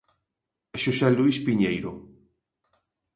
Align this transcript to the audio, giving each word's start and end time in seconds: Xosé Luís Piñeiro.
Xosé 0.81 1.07
Luís 1.17 1.37
Piñeiro. 1.45 1.91